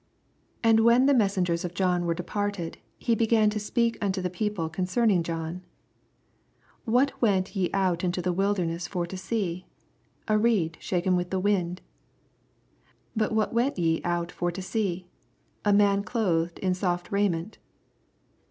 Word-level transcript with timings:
24 0.63 0.69
And 0.71 0.79
when 0.83 1.05
the 1.05 1.13
messengers 1.13 1.63
of 1.63 1.75
John 1.75 2.07
were 2.07 2.15
departed, 2.15 2.79
he 2.97 3.13
began 3.13 3.51
to 3.51 3.59
speak 3.59 3.99
unto 4.01 4.19
the 4.19 4.31
people 4.31 4.67
concemiD^ 4.67 5.21
John, 5.21 5.63
What 6.85 7.21
went 7.21 7.55
ye 7.55 7.69
oat 7.71 8.03
into 8.03 8.19
the 8.19 8.33
wudemess 8.33 8.89
for 8.89 9.05
to 9.05 9.15
see? 9.15 9.67
A 10.27 10.39
reed 10.39 10.79
shaken 10.81 11.15
with 11.15 11.29
the 11.29 11.39
wind? 11.39 11.81
25 13.15 13.15
But 13.17 13.31
what 13.31 13.53
went 13.53 13.77
ye 13.77 14.01
out 14.03 14.31
for 14.31 14.49
to 14.51 14.61
see? 14.63 15.07
A 15.63 15.71
man 15.71 16.03
clothed 16.03 16.57
in 16.57 16.73
soft 16.73 17.11
raiment 17.11 17.59